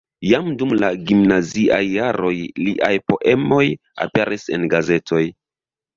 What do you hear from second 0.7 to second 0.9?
la